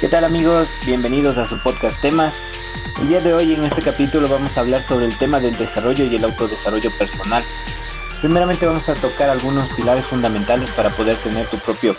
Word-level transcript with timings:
¿Qué 0.00 0.06
tal 0.06 0.22
amigos? 0.22 0.70
Bienvenidos 0.86 1.38
a 1.38 1.48
su 1.48 1.60
podcast 1.60 2.00
Temas. 2.00 2.30
El 3.02 3.08
día 3.08 3.18
de 3.18 3.34
hoy 3.34 3.52
en 3.52 3.64
este 3.64 3.82
capítulo 3.82 4.28
vamos 4.30 4.56
a 4.56 4.60
hablar 4.60 4.80
sobre 4.82 5.06
el 5.06 5.18
tema 5.18 5.40
del 5.40 5.58
desarrollo 5.58 6.06
y 6.06 6.14
el 6.14 6.22
autodesarrollo 6.22 6.86
personal. 6.94 7.42
Primeramente 8.22 8.62
vamos 8.64 8.86
a 8.88 8.94
tocar 8.94 9.26
algunos 9.26 9.66
pilares 9.74 10.06
fundamentales 10.06 10.70
para 10.78 10.90
poder 10.90 11.18
tener 11.26 11.50
tu 11.50 11.58
propio 11.58 11.98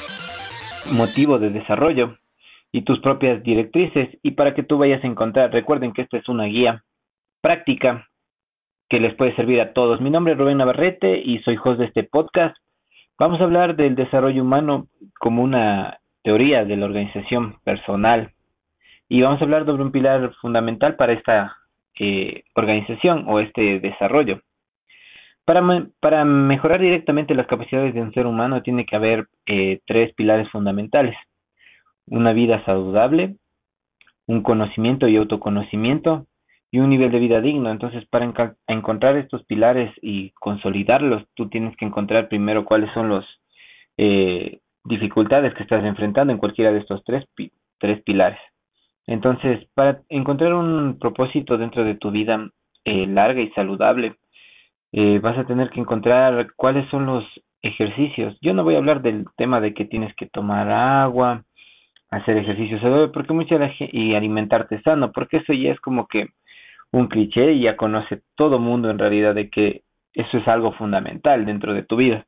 motivo 0.96 1.40
de 1.40 1.50
desarrollo 1.50 2.16
y 2.72 2.88
tus 2.88 3.02
propias 3.02 3.44
directrices 3.44 4.08
y 4.24 4.32
para 4.32 4.56
que 4.56 4.64
tú 4.64 4.78
vayas 4.78 5.04
a 5.04 5.08
encontrar, 5.08 5.52
recuerden 5.52 5.92
que 5.92 6.04
esta 6.04 6.16
es 6.16 6.30
una 6.30 6.46
guía 6.46 6.86
práctica 7.42 8.08
que 8.88 9.02
les 9.02 9.14
puede 9.16 9.36
servir 9.36 9.60
a 9.60 9.74
todos. 9.74 10.00
Mi 10.00 10.10
nombre 10.10 10.34
es 10.34 10.40
Rubén 10.40 10.60
Navarrete 10.60 11.20
y 11.20 11.40
soy 11.44 11.60
host 11.62 11.80
de 11.80 11.92
este 11.92 12.06
podcast. 12.06 12.56
Vamos 13.20 13.42
a 13.42 13.44
hablar 13.44 13.76
del 13.76 13.96
desarrollo 13.96 14.42
humano 14.42 14.88
como 15.20 15.44
una 15.44 15.99
teoría 16.24 16.66
de 16.66 16.78
la 16.78 16.86
organización 16.86 17.58
personal 17.64 18.32
y 19.08 19.22
vamos 19.22 19.42
a 19.42 19.44
hablar 19.44 19.66
sobre 19.66 19.84
un 19.84 19.92
pilar 19.92 20.34
fundamental 20.42 20.96
para 20.96 21.14
esta 21.14 21.58
eh, 22.00 22.44
organización 22.56 23.26
o 23.28 23.40
este 23.40 23.80
desarrollo. 23.80 24.42
Para, 25.46 25.64
para, 26.00 26.26
mejorar 26.26 26.80
directamente 26.80 27.34
las 27.34 27.48
capacidades 27.48 27.96
de 27.96 28.02
un 28.02 28.14
ser 28.14 28.28
humano 28.28 28.62
tiene 28.62 28.86
que 28.86 28.96
haber 28.96 29.28
eh, 29.48 29.80
tres 29.88 30.14
pilares 30.14 30.48
fundamentales. 30.52 31.16
Una 32.06 32.34
vida 32.34 32.64
saludable, 32.66 33.36
un 34.28 34.44
conocimiento 34.44 35.08
y 35.08 35.18
autoconocimiento 35.18 36.28
y 36.72 36.80
un 36.80 36.92
nivel 36.92 37.12
de 37.12 37.20
vida 37.20 37.42
digno. 37.42 37.72
Entonces, 37.72 38.06
para 38.06 38.32
encontrar 38.68 39.18
estos 39.18 39.44
pilares 39.46 39.92
y 40.04 40.30
consolidarlos, 40.32 41.24
tú 41.34 41.50
tienes 41.50 41.76
que 41.78 41.86
encontrar 41.86 42.30
primero 42.30 42.64
cuáles 42.64 42.94
son 42.94 43.10
los 43.10 43.26
eh, 43.98 44.60
dificultades 44.84 45.54
que 45.54 45.64
estás 45.64 45.84
enfrentando 45.84 46.34
en 46.34 46.40
cualquiera 46.40 46.72
de 46.72 46.80
estos 46.80 47.04
tres, 47.04 47.26
tres 47.80 48.02
pilares. 48.04 48.40
Entonces, 49.08 49.68
para 49.74 50.02
encontrar 50.10 50.54
un 50.54 51.00
propósito 51.00 51.58
dentro 51.58 51.84
de 51.84 51.96
tu 51.96 52.12
vida 52.12 52.50
eh, 52.86 53.08
larga 53.08 53.42
y 53.42 53.50
saludable, 53.52 54.16
eh, 54.92 55.20
vas 55.20 55.38
a 55.38 55.46
tener 55.46 55.70
que 55.70 55.80
encontrar 55.80 56.54
cuáles 56.56 56.90
son 56.90 57.06
los 57.06 57.24
ejercicios. 57.62 58.38
Yo 58.42 58.54
no 58.54 58.64
voy 58.64 58.76
a 58.76 58.78
hablar 58.78 59.02
del 59.02 59.26
tema 59.36 59.62
de 59.62 59.74
que 59.74 59.86
tienes 59.86 60.16
que 60.16 60.28
tomar 60.28 60.70
agua, 60.70 61.44
hacer 62.10 62.38
ejercicio 62.38 62.80
saludable, 62.80 63.14
porque 63.14 63.34
mucha 63.34 63.58
y 63.92 64.16
alimentarte 64.16 64.82
sano, 64.82 65.12
porque 65.12 65.38
eso 65.38 65.54
ya 65.54 65.72
es 65.72 65.80
como 65.80 66.08
que 66.08 66.28
un 66.92 67.08
cliché 67.08 67.54
y 67.54 67.62
ya 67.62 67.78
conoce 67.78 68.22
todo 68.36 68.60
mundo 68.60 68.90
en 68.90 68.98
realidad 68.98 69.36
de 69.36 69.50
que 69.50 69.82
eso 70.14 70.38
es 70.38 70.48
algo 70.48 70.72
fundamental 70.74 71.46
dentro 71.46 71.74
de 71.74 71.84
tu 71.84 71.96
vida. 71.96 72.26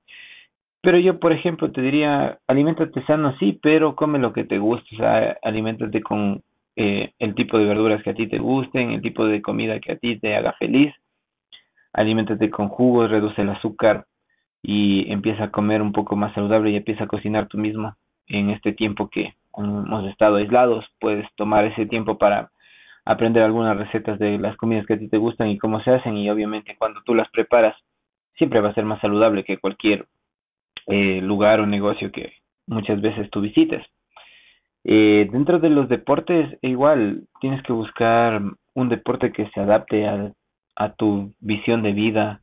Pero 0.82 0.98
yo, 0.98 1.20
por 1.20 1.32
ejemplo, 1.32 1.72
te 1.72 1.82
diría, 1.82 2.40
alimentate 2.48 3.06
sano, 3.06 3.36
sí, 3.38 3.60
pero 3.62 3.96
come 3.96 4.18
lo 4.18 4.34
que 4.34 4.46
te 4.46 4.58
guste, 4.58 4.96
o 4.96 4.98
sea, 4.98 5.38
alimentate 5.44 6.02
con 6.02 6.42
eh, 6.76 7.14
el 7.20 7.36
tipo 7.36 7.58
de 7.58 7.66
verduras 7.66 8.02
que 8.04 8.10
a 8.10 8.16
ti 8.16 8.28
te 8.28 8.40
gusten, 8.40 8.92
el 8.92 9.02
tipo 9.02 9.26
de 9.26 9.42
comida 9.42 9.80
que 9.80 9.92
a 9.92 9.98
ti 9.98 10.20
te 10.20 10.36
haga 10.36 10.54
feliz, 10.54 10.94
alimentate 11.94 12.50
con 12.50 12.70
jugos, 12.70 13.12
reduce 13.12 13.42
el 13.42 13.50
azúcar 13.50 14.06
y 14.64 15.12
empieza 15.12 15.46
a 15.46 15.52
comer 15.52 15.82
un 15.82 15.92
poco 15.92 16.16
más 16.16 16.34
saludable 16.34 16.72
y 16.72 16.78
empieza 16.78 17.04
a 17.04 17.08
cocinar 17.08 17.48
tú 17.48 17.58
mismo 17.58 17.96
en 18.28 18.50
este 18.50 18.74
tiempo 18.74 19.10
que 19.10 19.36
hemos 19.56 20.08
estado 20.08 20.38
aislados, 20.38 20.86
puedes 21.00 21.28
tomar 21.36 21.66
ese 21.66 21.86
tiempo 21.86 22.18
para 22.18 22.52
aprender 23.06 23.44
algunas 23.44 23.78
recetas 23.78 24.18
de 24.20 24.38
las 24.38 24.56
comidas 24.58 24.86
que 24.86 24.94
a 24.94 25.00
ti 25.00 25.10
te 25.10 25.18
gustan 25.18 25.50
y 25.50 25.58
cómo 25.58 25.82
se 25.82 25.92
hacen 25.92 26.18
y 26.18 26.30
obviamente 26.30 26.76
cuando 26.78 27.02
tú 27.04 27.14
las 27.14 27.30
preparas 27.30 27.76
siempre 28.38 28.62
va 28.62 28.70
a 28.70 28.74
ser 28.74 28.86
más 28.86 29.02
saludable 29.02 29.44
que 29.44 29.58
cualquier 29.58 30.06
eh, 30.88 31.22
lugar 31.22 31.60
o 31.60 31.66
negocio 31.66 32.12
que 32.12 32.34
muchas 32.68 33.02
veces 33.02 33.30
tú 33.30 33.42
visites. 33.42 33.86
Eh, 34.84 35.28
dentro 35.32 35.60
de 35.60 35.70
los 35.70 35.90
deportes, 35.90 36.58
igual 36.62 37.28
tienes 37.40 37.62
que 37.64 37.74
buscar 37.74 38.42
un 38.74 38.90
deporte 38.90 39.32
que 39.32 39.50
se 39.50 39.60
adapte 39.60 40.08
a, 40.08 40.32
a 40.76 40.94
tu 40.94 41.34
visión 41.40 41.84
de 41.84 41.94
vida. 41.94 42.42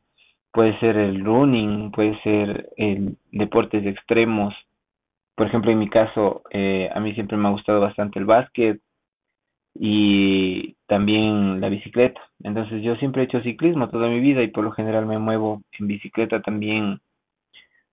Puede 0.51 0.79
ser 0.79 0.97
el 0.97 1.23
running, 1.23 1.91
puede 1.91 2.19
ser 2.21 2.69
el 2.77 3.17
deportes 3.31 3.85
extremos. 3.85 4.53
Por 5.35 5.47
ejemplo, 5.47 5.71
en 5.71 5.79
mi 5.79 5.89
caso, 5.89 6.43
eh, 6.51 6.89
a 6.93 6.99
mí 6.99 7.13
siempre 7.13 7.37
me 7.37 7.47
ha 7.47 7.51
gustado 7.51 7.79
bastante 7.81 8.19
el 8.19 8.25
básquet 8.25 8.79
y 9.75 10.75
también 10.87 11.61
la 11.61 11.69
bicicleta. 11.69 12.21
Entonces 12.43 12.81
yo 12.83 12.95
siempre 12.95 13.21
he 13.21 13.25
hecho 13.25 13.41
ciclismo 13.41 13.89
toda 13.89 14.09
mi 14.09 14.19
vida 14.19 14.41
y 14.43 14.47
por 14.47 14.63
lo 14.63 14.71
general 14.71 15.05
me 15.05 15.19
muevo 15.19 15.61
en 15.79 15.87
bicicleta 15.87 16.41
también 16.41 16.99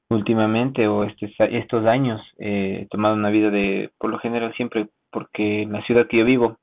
últimamente 0.08 0.86
o 0.88 1.04
este, 1.04 1.32
estos 1.38 1.86
años 1.86 2.20
eh, 2.38 2.80
he 2.82 2.86
tomado 2.86 3.14
una 3.14 3.30
vida 3.30 3.50
de, 3.50 3.90
por 3.98 4.10
lo 4.10 4.18
general 4.18 4.54
siempre, 4.54 4.88
porque 5.10 5.66
la 5.68 5.82
ciudad 5.82 6.06
que 6.06 6.18
yo 6.18 6.24
vivo 6.24 6.58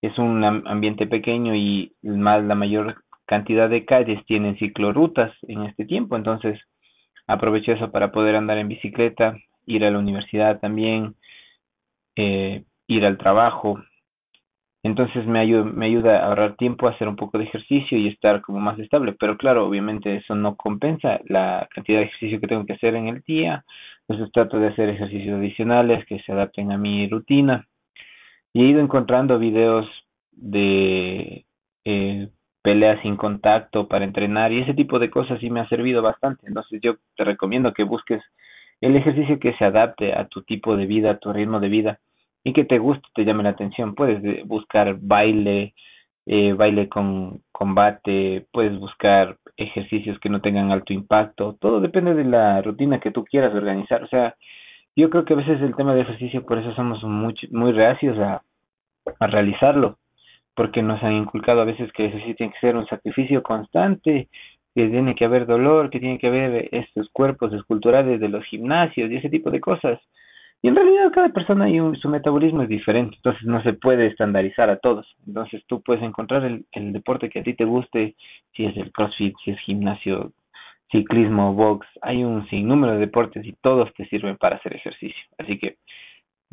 es 0.00 0.18
un 0.18 0.42
ambiente 0.44 1.06
pequeño 1.06 1.54
y 1.54 1.94
más 2.02 2.42
la 2.44 2.54
mayor 2.54 3.04
cantidad 3.24 3.70
de 3.70 3.84
calles 3.84 4.24
tienen 4.26 4.58
ciclorutas 4.58 5.32
en 5.42 5.62
este 5.62 5.84
tiempo, 5.84 6.16
entonces 6.16 6.60
aprovecho 7.26 7.72
eso 7.72 7.90
para 7.92 8.10
poder 8.10 8.34
andar 8.34 8.58
en 8.58 8.68
bicicleta, 8.68 9.36
ir 9.64 9.84
a 9.84 9.90
la 9.90 9.98
universidad 9.98 10.58
también, 10.60 11.14
eh, 12.16 12.64
ir 12.88 13.06
al 13.06 13.16
trabajo, 13.16 13.80
entonces 14.84 15.24
me 15.26 15.38
ayuda, 15.38 15.64
me 15.64 15.86
ayuda 15.86 16.18
a 16.18 16.26
ahorrar 16.26 16.56
tiempo, 16.56 16.88
a 16.88 16.90
hacer 16.90 17.06
un 17.06 17.14
poco 17.14 17.38
de 17.38 17.44
ejercicio 17.44 17.96
y 17.96 18.08
estar 18.08 18.40
como 18.42 18.58
más 18.58 18.78
estable. 18.80 19.14
Pero 19.18 19.36
claro, 19.36 19.66
obviamente 19.66 20.16
eso 20.16 20.34
no 20.34 20.56
compensa 20.56 21.20
la 21.26 21.68
cantidad 21.72 22.00
de 22.00 22.06
ejercicio 22.06 22.40
que 22.40 22.48
tengo 22.48 22.66
que 22.66 22.72
hacer 22.72 22.96
en 22.96 23.06
el 23.08 23.20
día. 23.22 23.64
Entonces 24.08 24.32
trato 24.32 24.58
de 24.58 24.68
hacer 24.68 24.88
ejercicios 24.88 25.38
adicionales 25.38 26.04
que 26.06 26.20
se 26.20 26.32
adapten 26.32 26.72
a 26.72 26.78
mi 26.78 27.08
rutina. 27.08 27.68
Y 28.52 28.64
he 28.64 28.68
ido 28.68 28.80
encontrando 28.80 29.38
videos 29.38 29.86
de 30.32 31.46
eh, 31.84 32.28
peleas 32.62 33.00
sin 33.02 33.16
contacto 33.16 33.88
para 33.88 34.04
entrenar 34.04 34.52
y 34.52 34.62
ese 34.62 34.74
tipo 34.74 34.98
de 34.98 35.10
cosas 35.10 35.38
sí 35.40 35.48
me 35.48 35.60
ha 35.60 35.68
servido 35.68 36.02
bastante. 36.02 36.46
Entonces 36.48 36.80
yo 36.82 36.96
te 37.16 37.24
recomiendo 37.24 37.72
que 37.72 37.84
busques 37.84 38.22
el 38.80 38.96
ejercicio 38.96 39.38
que 39.38 39.54
se 39.54 39.64
adapte 39.64 40.12
a 40.12 40.26
tu 40.26 40.42
tipo 40.42 40.76
de 40.76 40.86
vida, 40.86 41.12
a 41.12 41.18
tu 41.18 41.32
ritmo 41.32 41.60
de 41.60 41.68
vida 41.68 42.00
y 42.44 42.52
que 42.52 42.64
te 42.64 42.78
guste, 42.78 43.06
te 43.14 43.24
llame 43.24 43.42
la 43.42 43.50
atención. 43.50 43.94
Puedes 43.94 44.46
buscar 44.46 44.96
baile, 45.00 45.74
eh, 46.26 46.52
baile 46.52 46.88
con 46.88 47.40
combate, 47.52 48.46
puedes 48.52 48.78
buscar 48.78 49.36
ejercicios 49.56 50.18
que 50.20 50.28
no 50.28 50.40
tengan 50.40 50.70
alto 50.70 50.92
impacto, 50.92 51.56
todo 51.60 51.80
depende 51.80 52.14
de 52.14 52.24
la 52.24 52.62
rutina 52.62 53.00
que 53.00 53.10
tú 53.10 53.24
quieras 53.24 53.54
organizar. 53.54 54.02
O 54.02 54.08
sea, 54.08 54.34
yo 54.96 55.10
creo 55.10 55.24
que 55.24 55.34
a 55.34 55.36
veces 55.36 55.60
el 55.60 55.76
tema 55.76 55.94
de 55.94 56.02
ejercicio, 56.02 56.44
por 56.44 56.58
eso 56.58 56.74
somos 56.74 57.02
muy, 57.04 57.34
muy 57.50 57.72
reacios 57.72 58.18
a, 58.18 58.42
a 59.18 59.26
realizarlo, 59.26 59.98
porque 60.54 60.82
nos 60.82 61.02
han 61.02 61.14
inculcado 61.14 61.62
a 61.62 61.64
veces 61.64 61.90
que 61.92 62.04
el 62.04 62.08
ejercicio 62.10 62.36
tiene 62.36 62.52
que 62.52 62.60
ser 62.60 62.76
un 62.76 62.86
sacrificio 62.86 63.42
constante, 63.42 64.28
que 64.74 64.88
tiene 64.88 65.14
que 65.14 65.24
haber 65.24 65.46
dolor, 65.46 65.90
que 65.90 66.00
tiene 66.00 66.18
que 66.18 66.28
haber 66.28 66.68
estos 66.72 67.08
cuerpos 67.10 67.52
esculturales 67.52 68.20
de 68.20 68.28
los 68.28 68.44
gimnasios 68.46 69.10
y 69.10 69.16
ese 69.16 69.28
tipo 69.28 69.50
de 69.50 69.60
cosas. 69.60 70.00
Y 70.62 70.68
en 70.68 70.76
realidad 70.76 71.10
cada 71.12 71.28
persona 71.30 71.68
y 71.68 71.78
su 71.96 72.08
metabolismo 72.08 72.62
es 72.62 72.68
diferente, 72.68 73.16
entonces 73.16 73.42
no 73.44 73.62
se 73.64 73.72
puede 73.72 74.06
estandarizar 74.06 74.70
a 74.70 74.78
todos. 74.78 75.06
Entonces 75.26 75.64
tú 75.66 75.82
puedes 75.82 76.02
encontrar 76.04 76.44
el, 76.44 76.64
el 76.70 76.92
deporte 76.92 77.28
que 77.28 77.40
a 77.40 77.42
ti 77.42 77.54
te 77.54 77.64
guste, 77.64 78.14
si 78.54 78.64
es 78.64 78.76
el 78.76 78.92
CrossFit, 78.92 79.34
si 79.44 79.50
es 79.50 79.60
gimnasio, 79.60 80.32
ciclismo, 80.92 81.54
box, 81.54 81.86
hay 82.02 82.22
un 82.22 82.46
sinnúmero 82.48 82.92
de 82.92 83.00
deportes 83.00 83.44
y 83.44 83.54
todos 83.54 83.92
te 83.94 84.06
sirven 84.06 84.36
para 84.36 84.56
hacer 84.56 84.76
ejercicio. 84.76 85.22
Así 85.38 85.58
que, 85.58 85.78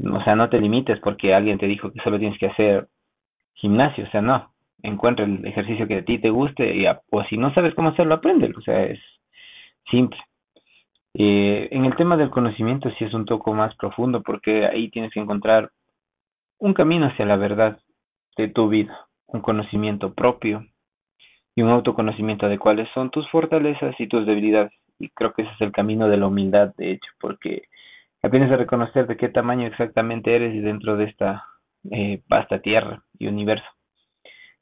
o 0.03 0.23
sea, 0.23 0.35
no 0.35 0.49
te 0.49 0.59
limites 0.59 0.99
porque 1.01 1.35
alguien 1.35 1.59
te 1.59 1.67
dijo 1.67 1.91
que 1.91 2.01
solo 2.01 2.17
tienes 2.17 2.39
que 2.39 2.47
hacer 2.47 2.87
gimnasio, 3.53 4.05
o 4.05 4.09
sea, 4.09 4.21
no, 4.21 4.51
encuentra 4.81 5.25
el 5.25 5.45
ejercicio 5.45 5.87
que 5.87 5.97
a 5.97 6.05
ti 6.05 6.17
te 6.17 6.29
guste 6.29 6.73
y 6.75 6.85
o 6.87 7.23
si 7.25 7.37
no 7.37 7.53
sabes 7.53 7.75
cómo 7.75 7.89
hacerlo, 7.89 8.15
aprende, 8.15 8.51
o 8.57 8.61
sea, 8.61 8.83
es 8.83 8.99
simple. 9.91 10.19
Eh, 11.13 11.69
en 11.71 11.85
el 11.85 11.95
tema 11.95 12.17
del 12.17 12.29
conocimiento 12.29 12.89
sí 12.97 13.05
es 13.05 13.13
un 13.13 13.25
poco 13.25 13.53
más 13.53 13.75
profundo 13.75 14.21
porque 14.21 14.65
ahí 14.65 14.89
tienes 14.89 15.11
que 15.11 15.19
encontrar 15.19 15.71
un 16.59 16.73
camino 16.73 17.07
hacia 17.07 17.25
la 17.25 17.37
verdad 17.37 17.79
de 18.37 18.47
tu 18.47 18.69
vida, 18.69 19.07
un 19.27 19.41
conocimiento 19.41 20.13
propio 20.13 20.65
y 21.55 21.61
un 21.61 21.69
autoconocimiento 21.69 22.47
de 22.47 22.59
cuáles 22.59 22.87
son 22.93 23.09
tus 23.09 23.29
fortalezas 23.29 23.95
y 23.99 24.07
tus 24.07 24.25
debilidades. 24.25 24.71
Y 24.99 25.09
creo 25.09 25.33
que 25.33 25.43
ese 25.43 25.51
es 25.53 25.61
el 25.61 25.71
camino 25.71 26.07
de 26.07 26.17
la 26.17 26.27
humildad, 26.27 26.73
de 26.77 26.91
hecho, 26.91 27.09
porque 27.19 27.63
aprendes 28.21 28.51
a 28.51 28.57
reconocer 28.57 29.07
de 29.07 29.17
qué 29.17 29.29
tamaño 29.29 29.67
exactamente 29.67 30.35
eres 30.35 30.61
dentro 30.63 30.97
de 30.97 31.05
esta 31.05 31.45
eh, 31.91 32.21
vasta 32.27 32.59
tierra 32.59 33.03
y 33.17 33.27
universo. 33.27 33.67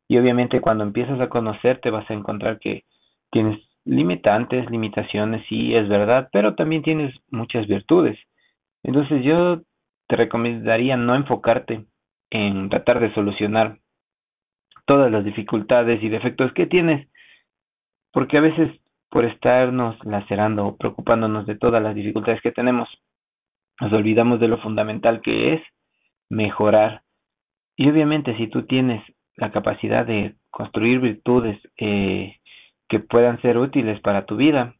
Y 0.07 0.17
obviamente 0.17 0.61
cuando 0.61 0.83
empiezas 0.83 1.19
a 1.19 1.29
conocerte 1.29 1.89
vas 1.89 2.09
a 2.09 2.13
encontrar 2.13 2.59
que 2.59 2.85
tienes 3.31 3.59
limitantes, 3.87 4.69
limitaciones, 4.69 5.45
sí, 5.47 5.73
es 5.73 5.87
verdad, 5.87 6.29
pero 6.31 6.55
también 6.55 6.83
tienes 6.83 7.15
muchas 7.31 7.67
virtudes. 7.67 8.19
Entonces 8.83 9.23
yo 9.23 9.61
te 10.07 10.15
recomendaría 10.15 10.97
no 10.97 11.15
enfocarte 11.15 11.85
en 12.29 12.69
tratar 12.69 12.99
de 12.99 13.13
solucionar 13.13 13.79
todas 14.85 15.11
las 15.11 15.23
dificultades 15.25 16.01
y 16.03 16.09
defectos 16.09 16.53
que 16.53 16.65
tienes, 16.65 17.07
porque 18.11 18.37
a 18.37 18.41
veces 18.41 18.71
por 19.09 19.25
estarnos 19.25 19.97
lacerando 20.03 20.67
o 20.67 20.77
preocupándonos 20.77 21.45
de 21.45 21.55
todas 21.55 21.81
las 21.81 21.95
dificultades 21.95 22.41
que 22.41 22.51
tenemos, 22.51 22.89
nos 23.79 23.93
olvidamos 23.93 24.39
de 24.39 24.47
lo 24.47 24.57
fundamental 24.59 25.21
que 25.21 25.53
es 25.53 25.61
mejorar. 26.29 27.03
Y 27.75 27.89
obviamente 27.89 28.35
si 28.37 28.47
tú 28.47 28.63
tienes 28.63 29.01
la 29.35 29.51
capacidad 29.51 30.05
de 30.05 30.35
construir 30.49 30.99
virtudes 30.99 31.59
eh, 31.77 32.36
que 32.87 32.99
puedan 32.99 33.41
ser 33.41 33.57
útiles 33.57 33.99
para 34.01 34.25
tu 34.25 34.35
vida, 34.35 34.75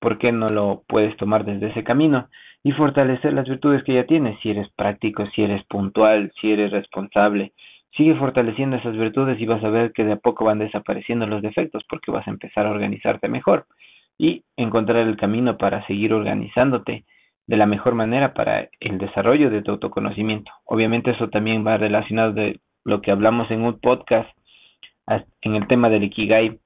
¿por 0.00 0.18
qué 0.18 0.32
no 0.32 0.50
lo 0.50 0.82
puedes 0.86 1.16
tomar 1.16 1.44
desde 1.44 1.68
ese 1.68 1.84
camino 1.84 2.28
y 2.62 2.72
fortalecer 2.72 3.32
las 3.32 3.48
virtudes 3.48 3.82
que 3.84 3.94
ya 3.94 4.06
tienes? 4.06 4.38
Si 4.40 4.50
eres 4.50 4.68
práctico, 4.76 5.26
si 5.34 5.42
eres 5.42 5.64
puntual, 5.64 6.32
si 6.40 6.52
eres 6.52 6.70
responsable, 6.70 7.52
sigue 7.96 8.14
fortaleciendo 8.14 8.76
esas 8.76 8.96
virtudes 8.96 9.40
y 9.40 9.46
vas 9.46 9.62
a 9.64 9.70
ver 9.70 9.92
que 9.92 10.04
de 10.04 10.12
a 10.12 10.16
poco 10.16 10.44
van 10.44 10.58
desapareciendo 10.58 11.26
los 11.26 11.42
defectos 11.42 11.82
porque 11.88 12.10
vas 12.10 12.26
a 12.26 12.30
empezar 12.30 12.66
a 12.66 12.70
organizarte 12.70 13.28
mejor 13.28 13.66
y 14.18 14.44
encontrar 14.56 15.06
el 15.06 15.16
camino 15.16 15.56
para 15.56 15.86
seguir 15.86 16.12
organizándote 16.12 17.04
de 17.46 17.56
la 17.56 17.66
mejor 17.66 17.94
manera 17.94 18.32
para 18.34 18.68
el 18.78 18.98
desarrollo 18.98 19.50
de 19.50 19.62
tu 19.62 19.72
autoconocimiento. 19.72 20.52
Obviamente 20.64 21.10
eso 21.10 21.30
también 21.30 21.66
va 21.66 21.78
relacionado 21.78 22.32
de 22.32 22.60
lo 22.84 23.00
que 23.00 23.10
hablamos 23.10 23.50
en 23.50 23.62
un 23.62 23.80
podcast 23.80 24.30
en 25.42 25.54
el 25.56 25.66
tema 25.66 25.88
del 25.88 26.04
Ikigai, 26.04 26.60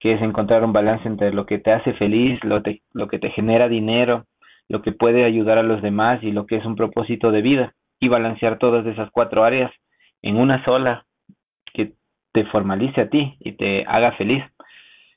que 0.00 0.12
es 0.12 0.22
encontrar 0.22 0.64
un 0.64 0.72
balance 0.72 1.06
entre 1.06 1.32
lo 1.32 1.46
que 1.46 1.58
te 1.58 1.72
hace 1.72 1.92
feliz, 1.94 2.42
lo, 2.44 2.62
lo 2.92 3.08
que 3.08 3.18
te 3.18 3.30
genera 3.30 3.68
dinero, 3.68 4.26
lo 4.68 4.82
que 4.82 4.92
puede 4.92 5.24
ayudar 5.24 5.58
a 5.58 5.62
los 5.62 5.82
demás 5.82 6.22
y 6.22 6.30
lo 6.30 6.46
que 6.46 6.56
es 6.56 6.64
un 6.64 6.76
propósito 6.76 7.30
de 7.32 7.42
vida 7.42 7.74
y 8.00 8.08
balancear 8.08 8.58
todas 8.58 8.86
esas 8.86 9.10
cuatro 9.10 9.44
áreas 9.44 9.72
en 10.22 10.36
una 10.36 10.64
sola 10.64 11.06
que 11.72 11.94
te 12.32 12.44
formalice 12.46 13.00
a 13.00 13.08
ti 13.08 13.36
y 13.40 13.52
te 13.52 13.84
haga 13.86 14.12
feliz. 14.12 14.44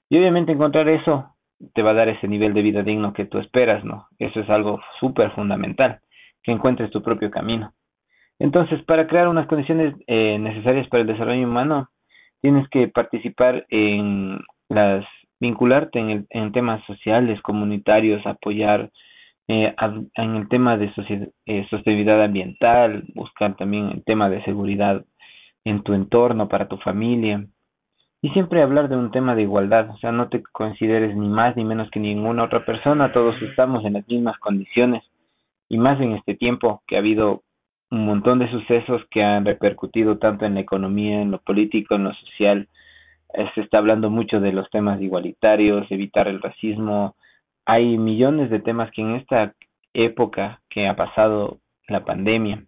Y 0.10 0.18
obviamente 0.18 0.52
encontrar 0.52 0.90
eso 0.90 1.36
te 1.74 1.84
va 1.84 1.92
a 1.92 1.96
dar 1.96 2.10
ese 2.10 2.28
nivel 2.28 2.54
de 2.54 2.62
vida 2.62 2.84
digno 2.84 3.14
que 3.14 3.26
tú 3.26 3.38
esperas, 3.38 3.84
¿no? 3.84 4.08
Eso 4.18 4.40
es 4.40 4.50
algo 4.50 4.80
súper 5.00 5.32
fundamental, 5.32 6.00
que 6.44 6.52
encuentres 6.52 6.90
tu 6.92 7.04
propio 7.04 7.30
camino. 7.30 7.74
Entonces, 8.40 8.82
para 8.84 9.06
crear 9.06 9.28
unas 9.28 9.46
condiciones 9.48 9.94
eh, 10.08 10.40
necesarias 10.40 10.88
para 10.88 11.02
el 11.02 11.08
desarrollo 11.08 11.48
humano, 11.48 11.90
tienes 12.42 12.68
que 12.70 12.88
participar 12.88 13.66
en 13.70 14.40
las, 14.72 15.06
vincularte 15.40 16.00
en, 16.00 16.10
el, 16.10 16.28
en 16.30 16.52
temas 16.52 16.84
sociales, 16.86 17.42
comunitarios, 17.42 18.26
apoyar 18.26 18.92
eh, 19.48 19.76
en 20.16 20.36
el 20.36 20.48
tema 20.48 20.78
de 20.78 20.92
eh, 21.46 21.68
sostenibilidad 21.70 22.24
ambiental, 22.24 23.04
buscar 23.16 23.56
también 23.58 23.90
el 23.90 24.04
tema 24.04 24.30
de 24.30 24.44
seguridad 24.44 25.04
en 25.66 25.84
tu 25.84 25.94
entorno, 25.94 26.48
para 26.48 26.68
tu 26.68 26.78
familia, 26.78 27.46
y 28.22 28.30
siempre 28.30 28.62
hablar 28.62 28.88
de 28.88 28.96
un 28.96 29.12
tema 29.12 29.36
de 29.36 29.42
igualdad, 29.42 29.90
o 29.90 29.98
sea, 29.98 30.12
no 30.12 30.30
te 30.30 30.44
consideres 30.44 31.16
ni 31.16 31.28
más 31.28 31.56
ni 31.58 31.66
menos 31.66 31.90
que 31.90 32.00
ninguna 32.00 32.44
otra 32.44 32.66
persona, 32.66 33.12
todos 33.12 33.36
estamos 33.42 33.84
en 33.84 33.94
las 33.94 34.08
mismas 34.08 34.38
condiciones, 34.38 35.04
y 35.68 35.78
más 35.78 36.00
en 36.00 36.14
este 36.14 36.36
tiempo 36.36 36.84
que 36.88 36.96
ha 36.96 37.00
habido 37.00 37.44
un 37.90 38.06
montón 38.06 38.40
de 38.40 38.50
sucesos 38.52 39.02
que 39.10 39.24
han 39.24 39.46
repercutido 39.46 40.18
tanto 40.18 40.46
en 40.46 40.54
la 40.54 40.62
economía, 40.62 41.22
en 41.22 41.32
lo 41.32 41.40
político, 41.40 41.96
en 41.96 42.06
lo 42.06 42.14
social, 42.14 42.68
se 43.56 43.62
está 43.62 43.78
hablando 43.78 44.10
mucho 44.10 44.40
de 44.40 44.52
los 44.52 44.70
temas 44.70 45.02
igualitarios, 45.02 45.90
evitar 45.90 46.28
el 46.28 46.42
racismo, 46.42 47.16
hay 47.66 47.98
millones 47.98 48.50
de 48.50 48.60
temas 48.60 48.92
que 48.92 49.02
en 49.02 49.16
esta 49.16 49.54
época 49.94 50.62
que 50.70 50.88
ha 50.88 50.96
pasado 50.96 51.60
la 51.88 52.04
pandemia, 52.06 52.64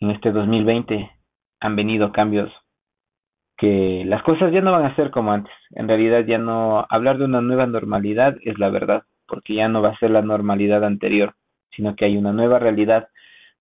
en 0.00 0.10
este 0.10 0.32
2020, 0.32 1.10
han 1.60 1.76
venido 1.76 2.12
cambios 2.12 2.52
que 3.56 4.02
las 4.06 4.22
cosas 4.22 4.52
ya 4.52 4.60
no 4.60 4.72
van 4.72 4.84
a 4.84 4.96
ser 4.96 5.10
como 5.10 5.32
antes. 5.32 5.52
En 5.70 5.88
realidad 5.88 6.24
ya 6.26 6.38
no 6.38 6.84
hablar 6.88 7.18
de 7.18 7.24
una 7.24 7.40
nueva 7.40 7.66
normalidad 7.66 8.36
es 8.42 8.58
la 8.58 8.68
verdad, 8.68 9.04
porque 9.26 9.54
ya 9.54 9.68
no 9.68 9.80
va 9.80 9.90
a 9.90 9.98
ser 9.98 10.10
la 10.10 10.22
normalidad 10.22 10.84
anterior, 10.84 11.34
sino 11.70 11.94
que 11.96 12.04
hay 12.04 12.16
una 12.16 12.32
nueva 12.32 12.58
realidad 12.58 13.08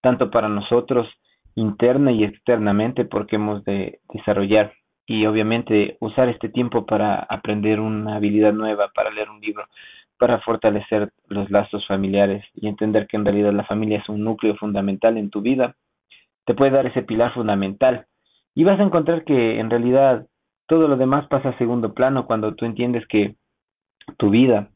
tanto 0.01 0.29
para 0.31 0.49
nosotros 0.49 1.07
interna 1.55 2.11
y 2.11 2.23
externamente 2.23 3.05
porque 3.05 3.35
hemos 3.35 3.63
de 3.63 3.99
desarrollar 4.13 4.73
y 5.05 5.25
obviamente 5.25 5.97
usar 5.99 6.29
este 6.29 6.49
tiempo 6.49 6.85
para 6.85 7.15
aprender 7.15 7.79
una 7.79 8.15
habilidad 8.15 8.53
nueva, 8.53 8.91
para 8.93 9.11
leer 9.11 9.29
un 9.29 9.41
libro, 9.41 9.65
para 10.17 10.39
fortalecer 10.39 11.11
los 11.27 11.49
lazos 11.51 11.85
familiares 11.87 12.45
y 12.53 12.67
entender 12.67 13.07
que 13.07 13.17
en 13.17 13.25
realidad 13.25 13.53
la 13.53 13.65
familia 13.65 13.99
es 13.99 14.09
un 14.09 14.23
núcleo 14.23 14.55
fundamental 14.55 15.17
en 15.17 15.29
tu 15.29 15.41
vida, 15.41 15.75
te 16.45 16.53
puede 16.53 16.71
dar 16.71 16.85
ese 16.85 17.01
pilar 17.01 17.33
fundamental. 17.33 18.05
Y 18.55 18.63
vas 18.63 18.79
a 18.79 18.83
encontrar 18.83 19.23
que 19.23 19.59
en 19.59 19.69
realidad 19.69 20.27
todo 20.67 20.87
lo 20.87 20.95
demás 20.95 21.27
pasa 21.27 21.49
a 21.49 21.57
segundo 21.57 21.93
plano 21.93 22.25
cuando 22.25 22.55
tú 22.55 22.65
entiendes 22.65 23.05
que 23.07 23.35
tu 24.17 24.29
vida 24.29 24.69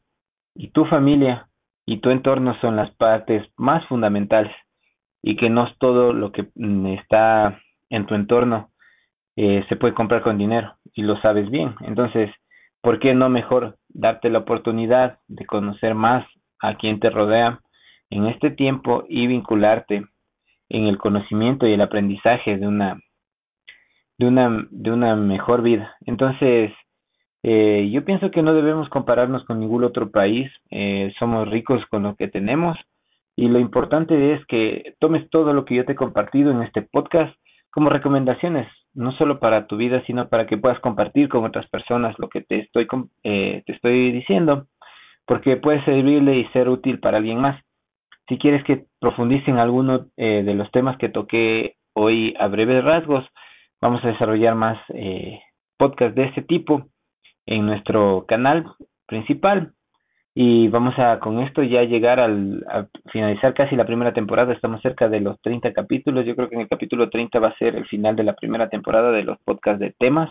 y 0.54 0.68
tu 0.68 0.84
familia 0.84 1.48
y 1.86 1.98
tu 1.98 2.10
entorno 2.10 2.54
son 2.60 2.76
las 2.76 2.90
partes 2.96 3.46
más 3.56 3.86
fundamentales 3.86 4.54
y 5.22 5.36
que 5.36 5.48
no 5.48 5.66
es 5.66 5.78
todo 5.78 6.12
lo 6.12 6.32
que 6.32 6.48
mm, 6.54 6.86
está 6.88 7.60
en 7.88 8.06
tu 8.06 8.14
entorno 8.14 8.70
eh, 9.40 9.64
se 9.68 9.76
puede 9.76 9.94
comprar 9.94 10.22
con 10.22 10.36
dinero 10.36 10.74
y 10.94 11.02
lo 11.02 11.20
sabes 11.20 11.48
bien. 11.48 11.76
Entonces, 11.82 12.28
¿por 12.82 12.98
qué 12.98 13.14
no 13.14 13.28
mejor 13.28 13.76
darte 13.88 14.30
la 14.30 14.40
oportunidad 14.40 15.18
de 15.28 15.46
conocer 15.46 15.94
más 15.94 16.26
a 16.60 16.74
quien 16.74 16.98
te 16.98 17.08
rodea 17.08 17.60
en 18.10 18.26
este 18.26 18.50
tiempo 18.50 19.04
y 19.08 19.28
vincularte 19.28 20.06
en 20.68 20.86
el 20.86 20.98
conocimiento 20.98 21.68
y 21.68 21.74
el 21.74 21.80
aprendizaje 21.80 22.58
de 22.58 22.66
una 22.66 22.98
de 24.18 24.26
una 24.26 24.66
de 24.70 24.90
una 24.90 25.14
mejor 25.14 25.62
vida 25.62 25.94
entonces 26.04 26.72
eh, 27.44 27.88
yo 27.92 28.04
pienso 28.04 28.32
que 28.32 28.42
no 28.42 28.52
debemos 28.54 28.88
compararnos 28.88 29.44
con 29.44 29.60
ningún 29.60 29.84
otro 29.84 30.10
país. 30.10 30.50
Eh, 30.70 31.12
somos 31.18 31.48
ricos 31.48 31.84
con 31.86 32.02
lo 32.02 32.16
que 32.16 32.28
tenemos. 32.28 32.76
Y 33.36 33.48
lo 33.48 33.60
importante 33.60 34.34
es 34.34 34.44
que 34.46 34.96
tomes 34.98 35.30
todo 35.30 35.52
lo 35.52 35.64
que 35.64 35.76
yo 35.76 35.84
te 35.84 35.92
he 35.92 35.96
compartido 35.96 36.50
en 36.50 36.62
este 36.62 36.82
podcast 36.82 37.32
como 37.78 37.90
recomendaciones 37.90 38.66
no 38.92 39.12
solo 39.12 39.38
para 39.38 39.68
tu 39.68 39.76
vida, 39.76 40.02
sino 40.04 40.28
para 40.28 40.48
que 40.48 40.58
puedas 40.58 40.80
compartir 40.80 41.28
con 41.28 41.44
otras 41.44 41.68
personas 41.68 42.18
lo 42.18 42.28
que 42.28 42.40
te 42.40 42.58
estoy, 42.58 42.88
eh, 43.22 43.62
te 43.66 43.72
estoy 43.72 44.10
diciendo, 44.10 44.66
porque 45.24 45.58
puede 45.58 45.84
servirle 45.84 46.38
y 46.38 46.48
ser 46.48 46.68
útil 46.68 46.98
para 46.98 47.18
alguien 47.18 47.40
más. 47.40 47.62
Si 48.28 48.36
quieres 48.36 48.64
que 48.64 48.86
profundice 48.98 49.52
en 49.52 49.58
alguno 49.58 50.06
eh, 50.16 50.42
de 50.44 50.54
los 50.54 50.68
temas 50.72 50.98
que 50.98 51.08
toqué 51.08 51.76
hoy 51.92 52.34
a 52.40 52.48
breves 52.48 52.82
rasgos, 52.82 53.24
vamos 53.80 54.04
a 54.04 54.08
desarrollar 54.08 54.56
más 54.56 54.76
eh, 54.92 55.38
podcasts 55.76 56.16
de 56.16 56.24
este 56.24 56.42
tipo 56.42 56.88
en 57.46 57.64
nuestro 57.64 58.24
canal 58.26 58.66
principal 59.06 59.70
y 60.40 60.68
vamos 60.68 60.96
a 60.98 61.18
con 61.18 61.40
esto 61.40 61.64
ya 61.64 61.82
llegar 61.82 62.20
al 62.20 62.64
a 62.68 62.86
finalizar 63.10 63.54
casi 63.54 63.74
la 63.74 63.84
primera 63.84 64.12
temporada, 64.12 64.52
estamos 64.52 64.80
cerca 64.82 65.08
de 65.08 65.18
los 65.18 65.40
30 65.40 65.72
capítulos, 65.72 66.24
yo 66.24 66.36
creo 66.36 66.48
que 66.48 66.54
en 66.54 66.60
el 66.60 66.68
capítulo 66.68 67.10
30 67.10 67.40
va 67.40 67.48
a 67.48 67.58
ser 67.58 67.74
el 67.74 67.86
final 67.86 68.14
de 68.14 68.22
la 68.22 68.36
primera 68.36 68.68
temporada 68.68 69.10
de 69.10 69.24
los 69.24 69.36
podcasts 69.40 69.80
de 69.80 69.92
temas. 69.98 70.30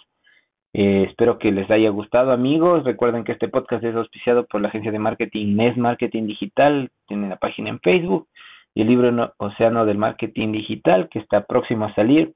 Eh, 0.72 1.08
espero 1.10 1.38
que 1.38 1.52
les 1.52 1.70
haya 1.70 1.90
gustado 1.90 2.32
amigos, 2.32 2.86
recuerden 2.86 3.26
que 3.26 3.34
este 3.34 3.50
podcast 3.50 3.84
es 3.84 3.96
auspiciado 3.96 4.46
por 4.46 4.62
la 4.62 4.70
agencia 4.70 4.94
de 4.94 5.00
marketing 5.00 5.58
NES 5.58 5.76
Marketing 5.76 6.26
Digital, 6.26 6.90
tiene 7.06 7.28
la 7.28 7.36
página 7.36 7.70
en 7.70 7.82
Facebook 7.82 8.30
y 8.74 8.84
el 8.84 8.88
libro 8.88 9.34
Océano 9.40 9.86
del 9.86 9.98
Marketing 9.98 10.54
Digital 10.54 11.10
que 11.10 11.20
está 11.20 11.46
próximo 11.46 11.84
a 11.84 11.94
salir. 11.96 12.32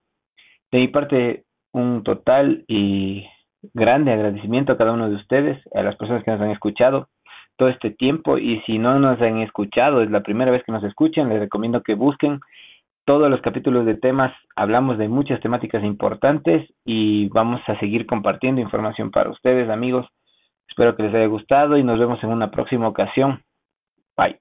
De 0.74 0.80
mi 0.80 0.90
parte, 0.90 1.46
un 1.72 2.04
total 2.04 2.66
y 2.68 3.26
grande 3.74 4.12
agradecimiento 4.12 4.74
a 4.74 4.78
cada 4.78 4.92
uno 4.92 5.10
de 5.10 5.16
ustedes, 5.16 5.58
a 5.74 5.84
las 5.84 5.96
personas 5.96 6.22
que 6.26 6.32
nos 6.32 6.42
han 6.42 6.52
escuchado 6.52 7.08
todo 7.62 7.70
este 7.70 7.92
tiempo 7.92 8.40
y 8.40 8.60
si 8.62 8.80
no 8.80 8.98
nos 8.98 9.22
han 9.22 9.38
escuchado, 9.38 10.02
es 10.02 10.10
la 10.10 10.24
primera 10.24 10.50
vez 10.50 10.64
que 10.64 10.72
nos 10.72 10.84
escuchan, 10.84 11.30
les 11.30 11.40
recomiendo 11.40 11.84
que 11.84 11.94
busquen 11.94 12.40
todos 13.06 13.30
los 13.30 13.40
capítulos 13.42 13.86
de 13.86 13.94
temas, 13.94 14.34
hablamos 14.56 14.98
de 14.98 15.08
muchas 15.08 15.40
temáticas 15.42 15.84
importantes 15.84 16.68
y 16.86 17.30
vamos 17.30 17.62
a 17.68 17.80
seguir 17.80 18.08
compartiendo 18.08 18.62
información 18.62 19.12
para 19.12 19.30
ustedes 19.30 19.70
amigos. 19.70 20.08
Espero 20.68 20.96
que 20.96 21.04
les 21.04 21.14
haya 21.14 21.28
gustado 21.28 21.78
y 21.78 21.84
nos 21.84 22.00
vemos 22.00 22.24
en 22.24 22.32
una 22.32 22.50
próxima 22.50 22.88
ocasión. 22.88 23.44
Bye. 24.18 24.40